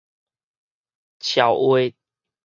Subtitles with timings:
[1.19, 1.93] 撨話